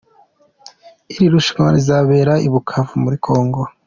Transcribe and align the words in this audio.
Iri 1.13 1.27
rushanwa 1.33 1.69
rizabera 1.77 2.33
i 2.47 2.49
Bukavu 2.53 2.93
muri 3.03 3.17
Congo. 3.25 3.61